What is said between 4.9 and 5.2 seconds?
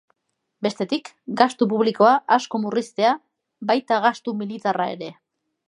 ere.